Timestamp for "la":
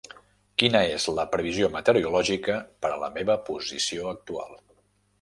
1.19-1.25, 3.05-3.13